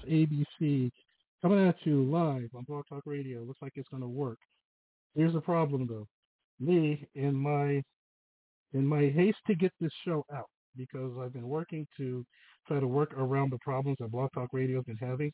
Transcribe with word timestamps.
Sirius 0.00 0.30
ABC 0.62 0.90
coming 1.42 1.66
at 1.66 1.76
you 1.84 2.04
live 2.04 2.48
on 2.54 2.64
Blog 2.64 2.84
Talk 2.88 3.02
Radio. 3.04 3.42
Looks 3.42 3.60
like 3.60 3.72
it's 3.74 3.88
going 3.88 4.02
to 4.02 4.08
work. 4.08 4.38
Here's 5.14 5.32
the 5.32 5.40
problem 5.40 5.86
though. 5.86 6.06
Me 6.60 7.06
in 7.14 7.34
my 7.34 7.82
in 8.72 8.86
my 8.86 9.12
haste 9.14 9.38
to 9.46 9.54
get 9.54 9.72
this 9.80 9.92
show 10.04 10.24
out 10.34 10.48
because 10.76 11.12
I've 11.20 11.32
been 11.32 11.48
working 11.48 11.86
to 11.98 12.24
try 12.66 12.80
to 12.80 12.86
work 12.86 13.12
around 13.14 13.50
the 13.50 13.58
problems 13.58 13.98
that 14.00 14.10
Blog 14.10 14.30
Talk 14.32 14.50
Radio 14.52 14.76
has 14.76 14.84
been 14.84 14.96
having, 14.96 15.32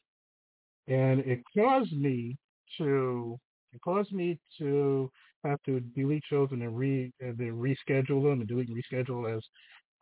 and 0.89 1.20
it 1.20 1.41
caused 1.56 1.93
me 1.93 2.37
to 2.79 3.39
it 3.73 3.81
caused 3.83 4.12
me 4.12 4.39
to 4.59 5.11
have 5.45 5.62
to 5.67 5.81
delete 5.95 6.25
shows 6.29 6.48
and 6.51 6.62
then 6.62 6.75
re 6.75 7.12
and 7.20 7.37
then 7.39 7.53
reschedule 7.53 8.23
them 8.23 8.41
and 8.41 8.48
delete 8.48 8.69
and 8.69 8.83
reschedule 8.83 9.37
as 9.37 9.43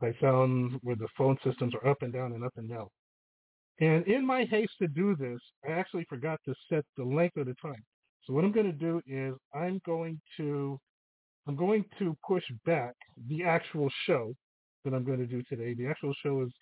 I 0.01 0.15
found 0.21 0.79
where 0.83 0.97
the 0.97 1.09
phone 1.19 1.37
systems 1.45 1.75
are 1.75 1.91
up 1.91 1.99
and 2.03 2.13
down 2.13 2.33
and 2.33 2.45
up 2.45 2.53
and 2.57 2.69
down. 2.71 2.87
And 3.81 4.07
in 4.07 4.27
my 4.27 4.45
haste 4.45 4.73
to 4.81 4.89
do 4.89 5.15
this, 5.17 5.39
I 5.67 5.73
actually 5.73 6.07
forgot 6.09 6.41
to 6.47 6.55
set 6.71 6.85
the 6.97 7.05
length 7.05 7.37
of 7.37 7.47
the 7.47 7.55
time. 7.61 7.83
So 8.25 8.33
what 8.33 8.45
I'm 8.45 8.53
going 8.53 8.67
to 8.67 8.73
do 8.73 9.03
is 9.07 9.35
I'm 9.55 9.81
going 9.85 10.21
to 10.39 10.79
I'm 11.47 11.55
going 11.55 11.85
to 12.01 12.17
push 12.27 12.43
back 12.65 12.95
the 13.29 13.45
actual 13.45 13.89
show 14.07 14.35
that 14.85 14.95
I'm 14.95 15.05
going 15.05 15.19
to 15.19 15.27
do 15.27 15.43
today. 15.49 15.75
The 15.75 15.87
actual 15.87 16.13
show 16.23 16.43
is 16.43 16.53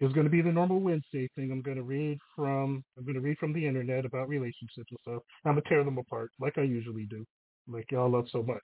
is 0.00 0.12
going 0.14 0.24
to 0.24 0.30
be 0.30 0.40
the 0.40 0.50
normal 0.52 0.80
Wednesday 0.80 1.28
thing. 1.34 1.50
I'm 1.52 1.60
going 1.60 1.76
to 1.76 1.82
read 1.82 2.18
from 2.34 2.82
I'm 2.96 3.04
going 3.04 3.16
to 3.16 3.20
read 3.20 3.38
from 3.38 3.52
the 3.52 3.66
internet 3.66 4.04
about 4.06 4.28
relationships 4.28 4.90
and 4.90 4.98
stuff. 5.02 5.22
I'm 5.44 5.54
going 5.54 5.62
to 5.62 5.68
tear 5.68 5.84
them 5.84 5.98
apart 5.98 6.30
like 6.40 6.56
I 6.56 6.62
usually 6.62 7.04
do, 7.04 7.24
like 7.68 7.90
y'all 7.90 8.10
love 8.10 8.26
so 8.30 8.42
much. 8.42 8.62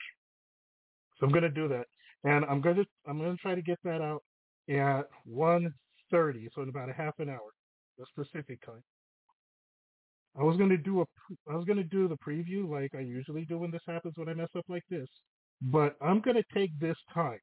So 1.18 1.26
I'm 1.26 1.32
going 1.32 1.42
to 1.42 1.50
do 1.50 1.68
that, 1.68 1.86
and 2.24 2.44
I'm 2.44 2.60
going 2.60 2.76
to 2.76 2.84
I'm 3.06 3.18
going 3.18 3.36
to 3.36 3.42
try 3.42 3.54
to 3.54 3.62
get 3.62 3.78
that 3.84 4.00
out 4.00 4.22
at 4.68 5.04
1.30, 5.30 6.48
so 6.54 6.62
in 6.62 6.68
about 6.68 6.90
a 6.90 6.92
half 6.92 7.14
an 7.18 7.28
hour, 7.28 7.52
the 7.98 8.06
specific 8.06 8.64
time. 8.64 8.82
I 10.38 10.42
was 10.42 10.56
going 10.56 10.70
to 10.70 10.76
do 10.76 11.00
a 11.00 11.04
I 11.50 11.56
was 11.56 11.64
to 11.64 11.82
do 11.82 12.08
the 12.08 12.16
preview 12.16 12.68
like 12.68 12.94
I 12.94 13.00
usually 13.00 13.46
do 13.46 13.58
when 13.58 13.70
this 13.70 13.82
happens 13.86 14.14
when 14.16 14.28
I 14.28 14.34
mess 14.34 14.50
up 14.56 14.66
like 14.68 14.84
this, 14.90 15.08
but 15.62 15.96
I'm 16.00 16.20
going 16.20 16.36
to 16.36 16.44
take 16.54 16.78
this 16.78 16.96
time 17.12 17.40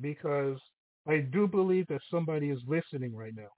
because 0.00 0.58
I 1.06 1.18
do 1.18 1.46
believe 1.46 1.86
that 1.88 2.00
somebody 2.10 2.48
is 2.50 2.60
listening 2.66 3.14
right 3.14 3.34
now. 3.36 3.50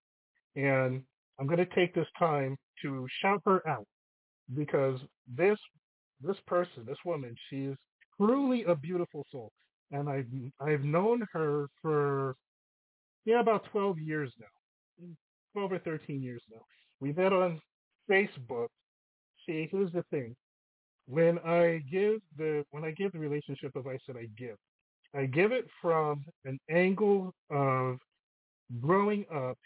And 0.56 1.02
I'm 1.38 1.46
going 1.46 1.58
to 1.58 1.74
take 1.74 1.94
this 1.94 2.08
time 2.18 2.56
to 2.82 3.06
shout 3.22 3.42
her 3.44 3.66
out 3.68 3.86
because 4.54 4.98
this 5.36 5.58
this 6.20 6.36
person, 6.46 6.84
this 6.86 6.98
woman, 7.04 7.34
she's 7.50 7.74
truly 8.18 8.64
a 8.64 8.74
beautiful 8.74 9.24
soul. 9.30 9.52
And 9.92 10.08
I've 10.08 10.26
I've 10.60 10.84
known 10.84 11.26
her 11.32 11.68
for 11.80 12.34
yeah, 13.24 13.40
about 13.40 13.64
12 13.72 13.98
years 13.98 14.32
now. 14.38 15.06
12 15.54 15.72
or 15.72 15.78
13 15.78 16.22
years 16.22 16.42
now. 16.50 16.60
We 17.00 17.12
met 17.12 17.32
on 17.32 17.60
Facebook. 18.10 18.68
See, 19.46 19.68
here's 19.70 19.92
the 19.92 20.04
thing. 20.10 20.34
When 21.06 21.38
I 21.40 21.82
give 21.90 22.20
the 22.38 22.64
when 22.70 22.84
I 22.84 22.90
give 22.92 23.12
the 23.12 23.18
relationship 23.18 23.76
advice 23.76 24.00
that 24.08 24.16
I 24.16 24.28
give, 24.38 24.56
I 25.14 25.26
give 25.26 25.52
it 25.52 25.66
from 25.82 26.24
an 26.44 26.58
angle 26.70 27.34
of 27.50 27.98
growing 28.80 29.26
up 29.32 29.58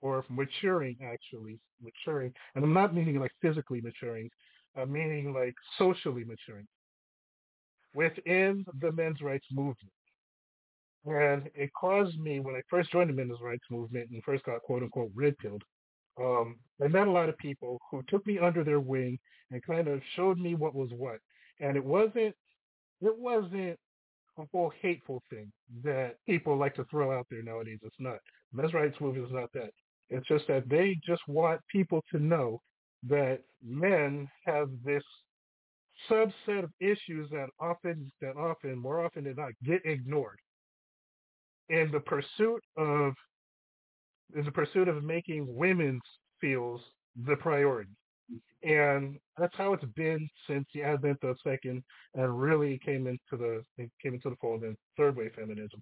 or 0.00 0.24
maturing 0.30 0.96
actually, 1.04 1.58
maturing. 1.82 2.32
And 2.54 2.64
I'm 2.64 2.72
not 2.72 2.94
meaning 2.94 3.20
like 3.20 3.32
physically 3.42 3.80
maturing. 3.80 4.30
I'm 4.76 4.92
meaning 4.92 5.34
like 5.34 5.54
socially 5.76 6.24
maturing 6.24 6.66
within 7.94 8.64
the 8.80 8.92
men's 8.92 9.20
rights 9.20 9.46
movement. 9.52 9.92
And 11.08 11.48
it 11.54 11.70
caused 11.72 12.18
me, 12.20 12.38
when 12.40 12.54
I 12.54 12.60
first 12.68 12.92
joined 12.92 13.08
the 13.08 13.14
men's 13.14 13.40
rights 13.40 13.64
movement 13.70 14.10
and 14.10 14.22
first 14.24 14.44
got 14.44 14.62
quote 14.62 14.82
unquote 14.82 15.10
red 15.14 15.38
pilled, 15.38 15.62
um, 16.20 16.56
I 16.82 16.88
met 16.88 17.08
a 17.08 17.10
lot 17.10 17.30
of 17.30 17.38
people 17.38 17.80
who 17.90 18.02
took 18.08 18.26
me 18.26 18.38
under 18.38 18.62
their 18.62 18.80
wing 18.80 19.18
and 19.50 19.64
kind 19.64 19.88
of 19.88 20.02
showed 20.16 20.38
me 20.38 20.54
what 20.54 20.74
was 20.74 20.90
what. 20.92 21.18
And 21.60 21.76
it 21.76 21.84
wasn't, 21.84 22.34
it 23.00 23.18
wasn't 23.18 23.78
a 24.38 24.44
whole 24.52 24.70
hateful 24.82 25.22
thing 25.30 25.50
that 25.82 26.16
people 26.26 26.58
like 26.58 26.74
to 26.74 26.84
throw 26.84 27.16
out 27.16 27.26
there 27.30 27.42
nowadays. 27.42 27.78
It's 27.82 27.96
not. 27.98 28.18
Men's 28.52 28.74
rights 28.74 29.00
movement 29.00 29.28
is 29.28 29.32
not 29.32 29.50
that. 29.54 29.70
It's 30.10 30.28
just 30.28 30.46
that 30.48 30.68
they 30.68 30.98
just 31.06 31.22
want 31.26 31.60
people 31.72 32.04
to 32.12 32.18
know 32.18 32.60
that 33.08 33.40
men 33.64 34.28
have 34.44 34.68
this 34.84 35.02
subset 36.10 36.64
of 36.64 36.70
issues 36.80 37.30
that 37.30 37.48
often, 37.58 38.12
that 38.20 38.36
often, 38.36 38.78
more 38.78 39.04
often 39.04 39.24
than 39.24 39.36
not, 39.36 39.52
get 39.64 39.80
ignored 39.86 40.38
in 41.68 41.90
the 41.92 42.00
pursuit 42.00 42.62
of, 42.76 43.12
in 44.34 44.44
the 44.44 44.52
pursuit 44.52 44.88
of 44.88 45.02
making 45.04 45.46
women's 45.48 46.02
feels 46.40 46.80
the 47.26 47.36
priority. 47.36 47.90
And 48.62 49.18
that's 49.38 49.56
how 49.56 49.72
it's 49.72 49.84
been 49.96 50.28
since 50.48 50.66
the 50.74 50.82
advent 50.82 51.18
of 51.22 51.36
second 51.44 51.82
and 52.14 52.40
really 52.40 52.78
came 52.84 53.06
into 53.06 53.18
the 53.32 53.62
came 54.02 54.14
into 54.14 54.30
the 54.30 54.36
fold 54.40 54.64
in 54.64 54.76
third 54.96 55.16
wave 55.16 55.32
feminism. 55.34 55.80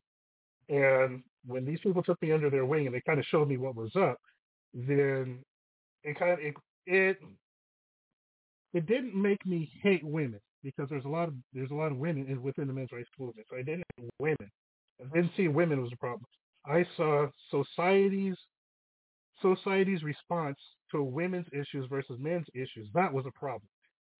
And 0.68 1.22
when 1.46 1.64
these 1.64 1.80
people 1.80 2.02
took 2.02 2.20
me 2.20 2.32
under 2.32 2.50
their 2.50 2.66
wing 2.66 2.86
and 2.86 2.94
they 2.94 3.00
kind 3.00 3.18
of 3.18 3.24
showed 3.26 3.48
me 3.48 3.56
what 3.56 3.76
was 3.76 3.96
up, 3.96 4.18
then 4.74 5.42
it 6.02 6.18
kind 6.18 6.32
of 6.32 6.38
it 6.40 6.54
it, 6.86 7.18
it 8.74 8.86
didn't 8.86 9.14
make 9.20 9.44
me 9.46 9.70
hate 9.82 10.04
women 10.04 10.40
because 10.62 10.88
there's 10.90 11.04
a 11.04 11.08
lot 11.08 11.28
of 11.28 11.34
there's 11.54 11.70
a 11.70 11.74
lot 11.74 11.92
of 11.92 11.98
women 11.98 12.26
in, 12.28 12.42
within 12.42 12.66
the 12.66 12.72
men's 12.72 12.92
rights 12.92 13.08
movement. 13.18 13.46
So 13.50 13.56
I 13.56 13.62
didn't 13.62 13.84
hate 13.96 14.10
women. 14.18 14.50
I 15.00 15.04
didn't 15.14 15.32
see 15.36 15.48
women 15.48 15.82
was 15.82 15.92
a 15.92 15.96
problem. 15.96 16.24
I 16.66 16.84
saw 16.96 17.26
society's 17.50 18.36
society's 19.42 20.02
response 20.02 20.58
to 20.90 21.02
women's 21.02 21.46
issues 21.52 21.86
versus 21.90 22.16
men's 22.18 22.46
issues. 22.54 22.88
That 22.94 23.12
was 23.12 23.26
a 23.26 23.38
problem. 23.38 23.68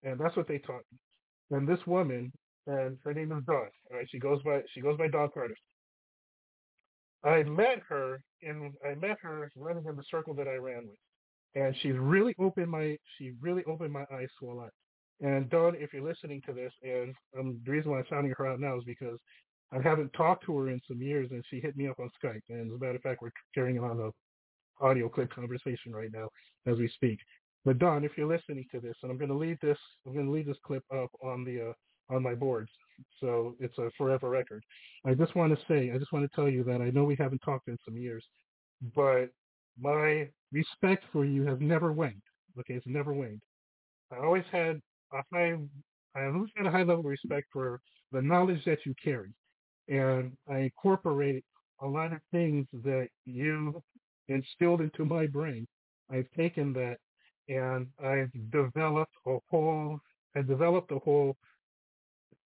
And 0.03 0.20
that's 0.20 0.37
what 0.37 0.47
they 0.47 0.59
taught 0.59 0.82
me. 0.92 1.56
And 1.56 1.66
this 1.66 1.84
woman, 1.87 2.32
and 2.66 2.98
her 3.04 3.14
name 3.14 3.32
is 3.32 3.44
Dawn. 3.47 3.69
All 3.91 3.97
right, 3.97 4.06
she 4.10 4.19
goes 4.19 4.42
by 4.42 4.60
she 4.75 4.81
goes 4.81 4.98
by 4.98 5.09
Dawn 5.09 5.31
Carter. 5.32 5.56
I 7.25 7.43
met 7.44 7.81
her 7.88 8.20
in 8.43 8.72
I 8.84 8.94
met 8.94 9.16
her 9.22 9.50
running 9.56 9.84
in 9.88 9.97
the 9.97 10.04
circle 10.10 10.34
that 10.34 10.48
I 10.48 10.56
ran 10.56 10.87
with. 10.87 10.98
And 11.54 11.75
she's 11.81 11.97
really 11.97 12.34
opened 12.38 12.70
my 12.70 12.97
she 13.19 13.32
really 13.41 13.64
opened 13.64 13.93
my 13.93 14.04
eyes 14.12 14.28
to 14.41 14.50
a 14.50 14.54
lot. 14.54 14.70
And 15.20 15.48
Dawn, 15.48 15.75
if 15.78 15.93
you're 15.94 16.06
listening 16.06 16.43
to 16.47 16.53
this, 16.53 16.72
and 16.82 17.14
um, 17.38 17.58
the 17.64 17.72
reason 17.72 17.91
why 17.91 17.98
I'm 18.00 18.04
sounding 18.10 18.34
her 18.37 18.47
out 18.47 18.60
now 18.60 18.76
is 18.76 18.84
because 18.84 19.19
I 19.72 19.81
haven't 19.82 20.12
talked 20.12 20.44
to 20.47 20.56
her 20.59 20.69
in 20.69 20.81
some 20.87 21.03
years, 21.03 21.28
and 21.31 21.44
she 21.50 21.60
hit 21.60 21.77
me 21.77 21.88
up 21.88 21.99
on 21.99 22.10
Skype. 22.22 22.43
And 22.49 22.71
as 22.71 22.77
a 22.77 22.84
matter 22.84 22.97
of 22.97 23.03
fact, 23.03 23.22
we're 23.22 23.31
carrying 23.54 23.78
on 23.78 24.00
a 24.00 24.84
audio 24.84 25.09
clip 25.09 25.31
conversation 25.31 25.93
right 25.93 26.10
now 26.12 26.28
as 26.66 26.78
we 26.78 26.88
speak. 26.88 27.19
But 27.65 27.78
Dawn, 27.78 28.05
if 28.05 28.12
you're 28.16 28.28
listening 28.28 28.65
to 28.72 28.81
this, 28.81 28.94
and 29.03 29.10
I'm 29.10 29.19
going 29.19 29.31
to 29.31 29.37
leave 29.37 29.59
this, 29.60 29.78
I'm 30.06 30.15
going 30.15 30.26
to 30.26 30.32
leave 30.32 30.47
this 30.47 30.56
clip 30.65 30.84
up 30.94 31.10
on 31.22 31.44
the 31.44 31.71
uh, 31.71 31.72
on 32.15 32.22
my 32.22 32.34
boards, 32.34 32.71
so 33.21 33.56
it's 33.59 33.76
a 33.78 33.91
forever 33.99 34.31
record. 34.31 34.62
I 35.05 35.15
just 35.15 35.34
want 35.34 35.53
to 35.53 35.65
say, 35.66 35.91
I 35.93 35.99
just 35.99 36.12
want 36.12 36.31
to 36.31 36.37
tell 36.37 36.49
you 36.49 36.62
that 36.62 36.81
I 36.81 36.91
know 36.91 37.03
we 37.03 37.16
haven't 37.16 37.40
talked 37.40 37.67
in 37.67 37.76
some 37.85 37.96
years, 37.96 38.25
but 38.94 39.31
my 39.81 40.29
respect 40.52 41.05
for 41.12 41.25
you 41.25 41.44
has 41.46 41.58
never 41.61 41.93
waned. 41.93 42.23
Okay, 42.61 42.75
it's 42.75 42.87
never 42.87 43.12
waned. 43.12 43.43
I 44.12 44.19
always 44.25 44.44
had 44.52 44.81
a 45.12 45.23
high, 45.32 45.56
I 46.14 46.26
always 46.26 46.50
had 46.56 46.67
a 46.67 46.70
high 46.70 46.85
level 46.85 47.00
of 47.00 47.06
respect 47.06 47.49
for 47.52 47.81
the 48.12 48.23
knowledge 48.23 48.64
that 48.67 48.87
you 48.87 48.94
carry, 49.02 49.32
and 49.88 50.33
I 50.49 50.59
incorporate 50.59 51.44
a 51.81 51.87
lot 51.87 52.12
of 52.12 52.21
things 52.33 52.67
that 52.85 53.09
you 53.25 53.83
instilled 54.29 54.81
into 54.81 55.05
my 55.05 55.27
brain. 55.27 55.67
I've 56.11 56.31
taken 56.37 56.73
that 56.75 56.97
and 57.49 57.87
I've 58.05 58.31
developed 58.50 59.15
a 59.27 59.38
whole, 59.50 60.00
I 60.35 60.43
developed 60.43 60.91
a 60.93 60.99
whole 60.99 61.37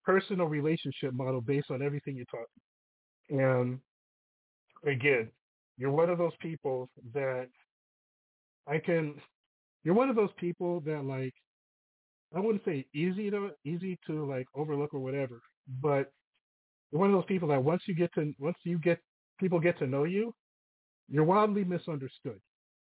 personal 0.05 0.47
relationship 0.47 1.15
model 1.15 1.41
based 1.41 1.71
on 1.71 1.83
everything 1.83 2.17
you 2.17 2.25
taught 2.31 2.49
me. 3.31 3.39
And 3.39 3.79
again, 4.85 5.31
you're 5.79 5.91
one 5.91 6.11
of 6.11 6.19
those 6.19 6.37
people 6.41 6.91
that 7.15 7.49
I 8.69 8.79
can, 8.79 9.15
you're 9.85 9.95
one 9.95 10.11
of 10.11 10.17
those 10.17 10.33
people 10.37 10.81
that 10.81 11.05
like, 11.05 11.35
I 12.35 12.41
wouldn't 12.41 12.65
say 12.65 12.87
easy 12.95 13.31
to, 13.31 13.51
easy 13.65 13.99
to 14.07 14.27
like 14.27 14.47
overlook 14.55 14.95
or 14.95 15.01
whatever, 15.01 15.41
but 15.81 16.11
you're 16.93 17.01
one 17.01 17.11
of 17.11 17.17
those 17.17 17.25
people 17.27 17.49
that 17.49 17.63
once 17.63 17.83
you 17.87 17.95
get 17.95 18.13
to, 18.15 18.33
once 18.39 18.57
you 18.65 18.79
get, 18.79 19.01
people 19.41 19.59
get 19.59 19.79
to 19.79 19.87
know 19.87 20.05
you, 20.05 20.35
you're 21.09 21.25
wildly 21.25 21.65
misunderstood, 21.65 22.41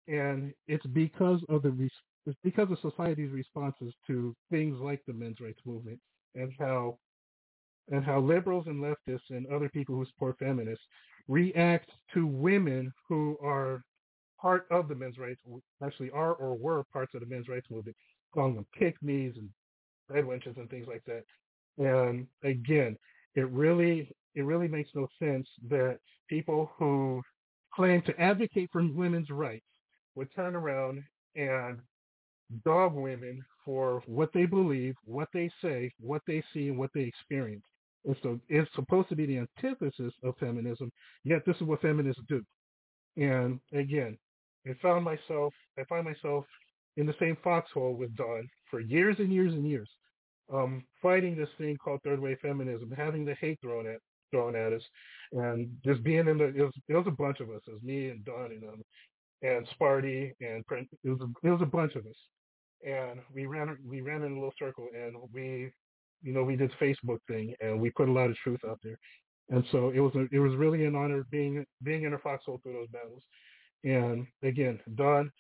and 0.09 0.53
it's 0.67 0.87
because 0.87 1.41
of 1.49 1.63
the 1.63 1.89
it's 2.27 2.39
because 2.43 2.71
of 2.71 2.79
society's 2.81 3.31
responses 3.31 3.95
to 4.07 4.35
things 4.51 4.77
like 4.81 5.01
the 5.07 5.15
men's 5.15 5.41
rights 5.41 5.61
movement 5.65 5.99
and 6.35 6.53
how 6.59 6.99
and 7.91 8.05
how 8.05 8.21
liberals 8.21 8.67
and 8.67 8.83
leftists 8.83 9.31
and 9.31 9.47
other 9.47 9.69
people 9.71 9.95
who 9.95 10.05
support 10.07 10.37
feminists 10.39 10.85
react 11.27 11.91
to 12.13 12.27
women 12.27 12.93
who 13.09 13.37
are 13.43 13.83
part 14.41 14.67
of 14.71 14.89
the 14.89 14.95
men's 14.95 15.19
rights, 15.19 15.41
actually 15.83 16.11
are 16.11 16.35
or 16.35 16.55
were 16.57 16.85
parts 16.93 17.15
of 17.15 17.21
the 17.21 17.27
men's 17.27 17.49
rights 17.49 17.67
movement, 17.71 17.97
calling 18.33 18.55
them 18.55 18.67
pick-me's 18.79 19.37
and 19.37 19.49
red 20.09 20.25
wenches 20.25 20.57
and 20.57 20.71
things 20.71 20.87
like 20.87 21.03
that. 21.07 21.25
And 21.79 22.27
again, 22.45 22.97
it 23.39 23.49
really 23.53 24.11
it 24.35 24.43
really 24.45 24.69
makes 24.69 24.91
no 24.95 25.07
sense 25.21 25.49
that 25.69 25.99
people 26.29 26.73
who 26.77 27.23
claim 27.73 28.03
to 28.03 28.21
advocate 28.21 28.69
for 28.73 28.83
women's 28.83 29.31
rights 29.31 29.65
would 30.17 30.29
turn 30.35 30.57
around 30.57 31.03
and 31.37 31.79
dog 32.65 32.95
women 32.95 33.45
for 33.65 34.03
what 34.07 34.31
they 34.33 34.47
believe, 34.47 34.95
what 35.05 35.29
they 35.33 35.51
say, 35.63 35.93
what 36.01 36.23
they 36.27 36.43
see, 36.53 36.69
and 36.69 36.79
what 36.79 36.91
they 36.95 37.03
experience. 37.03 37.65
And 38.05 38.17
so 38.23 38.41
it's 38.49 38.71
supposed 38.75 39.09
to 39.11 39.17
be 39.17 39.27
the 39.27 39.39
antithesis 39.39 40.15
of 40.25 40.37
feminism, 40.39 40.91
yet 41.25 41.43
this 41.47 41.57
is 41.57 41.63
what 41.63 41.83
feminists 41.83 42.23
do. 42.29 42.43
And 43.17 43.61
again, 43.73 44.19
I 44.67 44.75
found 44.83 45.05
myself, 45.05 45.53
I 45.79 45.85
find 45.85 46.05
myself 46.05 46.45
in 46.97 47.07
the 47.07 47.15
same 47.21 47.37
foxhole 47.45 47.95
with 47.95 48.17
Dawn 48.17 48.49
for 48.71 48.81
years 48.81 49.17
and 49.21 49.33
years 49.33 49.53
and 49.53 49.69
years, 49.69 49.89
um, 50.53 50.85
fighting 51.03 51.37
this 51.37 51.49
thing 51.59 51.77
called 51.77 52.01
third 52.03 52.21
wave 52.21 52.39
feminism, 52.41 52.93
having 52.97 53.25
the 53.25 53.35
hate 53.35 53.59
thrown 53.61 53.87
at 53.87 54.01
thrown 54.31 54.55
at 54.57 54.73
us, 54.73 54.83
and 55.33 55.69
just 55.85 56.03
being 56.03 56.29
in 56.29 56.39
the 56.39 56.47
it 56.47 56.65
was, 56.65 56.75
it 56.89 56.95
was 56.95 57.07
a 57.07 57.13
bunch 57.13 57.41
of 57.41 57.51
us. 57.51 57.63
It 57.67 57.73
was 57.73 57.83
me 57.83 58.09
and 58.09 58.25
Dawn 58.25 58.51
and 58.53 58.65
um, 58.65 58.83
and 59.43 59.67
Sparty 59.79 60.33
and 60.41 60.65
it 60.71 61.09
was 61.09 61.21
a, 61.21 61.47
it 61.47 61.51
was 61.51 61.63
a 61.63 61.67
bunch 61.67 61.95
of 61.95 62.07
us, 62.07 62.17
and 62.85 63.21
we 63.35 63.47
ran 63.47 63.77
we 63.87 64.01
ran 64.01 64.23
in 64.23 64.33
a 64.33 64.35
little 64.35 64.55
circle 64.59 64.89
and 64.95 65.17
we 65.33 65.71
you 66.23 66.33
know 66.33 66.43
we 66.43 66.57
did 66.57 66.73
Facebook 66.81 67.19
thing 67.29 67.55
and 67.61 67.81
we 67.81 67.91
put 67.91 68.09
a 68.09 68.13
lot 68.13 68.31
of 68.31 68.37
truth 68.37 68.61
out 68.69 68.81
there, 68.83 68.99
and 69.51 69.65
so 69.71 69.91
it 69.95 70.01
was 70.01 70.15
a, 70.15 70.27
it 70.33 70.39
was 70.39 70.55
really 70.57 70.85
an 70.85 70.97
honor 70.97 71.27
being 71.31 71.65
being 71.83 72.05
in 72.05 72.15
a 72.15 72.19
foxhole 72.19 72.61
through 72.63 72.75
those 72.75 72.89
battles, 72.89 73.23
and 73.85 74.27
again, 74.43 74.81
Dawn, 74.97 75.31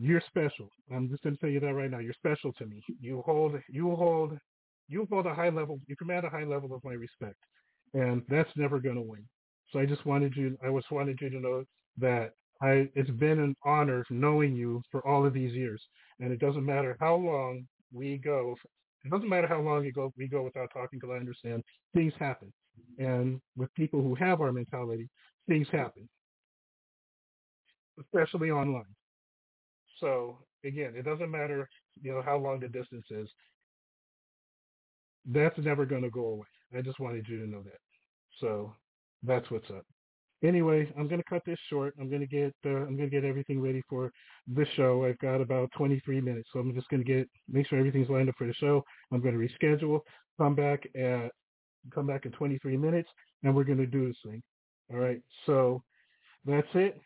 you're 0.00 0.22
special. 0.28 0.70
I'm 0.94 1.08
just 1.08 1.22
going 1.22 1.34
to 1.34 1.40
tell 1.40 1.50
you 1.50 1.60
that 1.60 1.74
right 1.74 1.90
now. 1.90 1.98
You're 1.98 2.14
special 2.14 2.52
to 2.54 2.66
me. 2.66 2.82
You 3.00 3.22
hold 3.26 3.54
you 3.68 3.94
hold 3.96 4.38
you 4.88 5.06
hold 5.10 5.26
a 5.26 5.34
high 5.34 5.50
level. 5.50 5.80
You 5.86 5.96
command 5.96 6.24
a 6.24 6.30
high 6.30 6.44
level 6.44 6.74
of 6.74 6.82
my 6.84 6.92
respect, 6.92 7.36
and 7.94 8.22
that's 8.28 8.50
never 8.56 8.78
going 8.78 8.94
to 8.94 9.02
win. 9.02 9.24
So 9.72 9.78
I 9.78 9.86
just 9.86 10.06
wanted 10.06 10.36
you. 10.36 10.56
I 10.64 10.70
just 10.70 10.90
wanted 10.90 11.18
you 11.20 11.30
to 11.30 11.40
know 11.40 11.64
that 11.98 12.34
I. 12.62 12.88
It's 12.94 13.10
been 13.10 13.40
an 13.40 13.56
honor 13.64 14.04
knowing 14.10 14.54
you 14.54 14.82
for 14.90 15.06
all 15.06 15.26
of 15.26 15.34
these 15.34 15.52
years, 15.52 15.82
and 16.20 16.32
it 16.32 16.38
doesn't 16.38 16.64
matter 16.64 16.96
how 17.00 17.16
long 17.16 17.66
we 17.92 18.18
go. 18.18 18.54
It 19.04 19.10
doesn't 19.10 19.28
matter 19.28 19.46
how 19.46 19.60
long 19.60 19.80
we 19.80 19.92
go 19.92 20.12
we 20.16 20.28
go 20.28 20.42
without 20.42 20.70
talking 20.72 21.00
because 21.00 21.14
I 21.14 21.18
understand 21.18 21.64
things 21.94 22.12
happen, 22.18 22.52
and 22.98 23.40
with 23.56 23.74
people 23.74 24.00
who 24.00 24.14
have 24.14 24.40
our 24.40 24.52
mentality, 24.52 25.08
things 25.48 25.66
happen, 25.72 26.08
especially 28.00 28.50
online. 28.50 28.84
So 30.00 30.38
again, 30.64 30.94
it 30.96 31.04
doesn't 31.04 31.30
matter, 31.30 31.68
you 32.02 32.12
know, 32.12 32.22
how 32.22 32.36
long 32.38 32.60
the 32.60 32.68
distance 32.68 33.06
is. 33.10 33.28
That's 35.26 35.58
never 35.58 35.84
going 35.84 36.02
to 36.02 36.10
go 36.10 36.26
away. 36.26 36.46
I 36.76 36.82
just 36.82 37.00
wanted 37.00 37.26
you 37.28 37.38
to 37.40 37.50
know 37.50 37.62
that. 37.62 37.80
So 38.40 38.74
that's 39.22 39.50
what's 39.50 39.70
up. 39.70 39.84
Anyway, 40.44 40.92
I'm 40.96 41.08
going 41.08 41.20
to 41.20 41.28
cut 41.28 41.42
this 41.44 41.58
short. 41.68 41.94
I'm 42.00 42.08
going 42.08 42.20
to 42.20 42.26
get 42.26 42.54
uh, 42.64 42.68
I'm 42.68 42.96
going 42.96 43.10
to 43.10 43.14
get 43.14 43.24
everything 43.24 43.60
ready 43.60 43.82
for 43.88 44.12
the 44.54 44.64
show. 44.76 45.04
I've 45.04 45.18
got 45.18 45.40
about 45.40 45.70
23 45.76 46.20
minutes, 46.20 46.48
so 46.52 46.60
I'm 46.60 46.72
just 46.74 46.88
going 46.88 47.02
to 47.02 47.12
get 47.12 47.28
make 47.48 47.66
sure 47.66 47.78
everything's 47.78 48.08
lined 48.08 48.28
up 48.28 48.36
for 48.38 48.46
the 48.46 48.54
show. 48.54 48.84
I'm 49.10 49.20
going 49.20 49.34
to 49.34 49.40
reschedule, 49.66 50.00
come 50.38 50.54
back 50.54 50.86
at 50.94 51.32
come 51.92 52.06
back 52.06 52.24
in 52.24 52.32
23 52.32 52.76
minutes, 52.76 53.08
and 53.42 53.54
we're 53.54 53.64
going 53.64 53.78
to 53.78 53.86
do 53.86 54.06
this 54.06 54.16
thing. 54.24 54.40
All 54.92 54.98
right. 54.98 55.20
So 55.44 55.82
that's 56.44 56.68
it. 56.74 57.00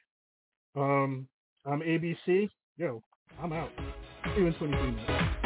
Um, 0.77 1.27
I'm 1.65 1.81
ABC. 1.81 2.49
Yo, 2.79 3.03
I'm 3.41 3.53
out. 3.53 3.71
See 4.35 4.41
you 4.41 4.47
in 4.47 4.55
23 4.55 4.93
minutes. 4.93 5.42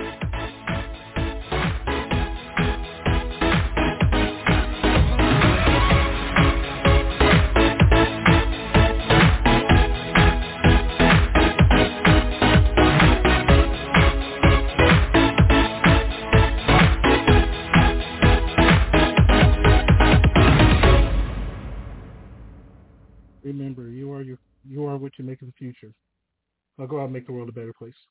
Go 26.87 27.01
out 27.01 27.05
and 27.05 27.13
make 27.13 27.27
the 27.27 27.33
world 27.33 27.49
a 27.49 27.53
better 27.53 27.75
place. 27.79 28.07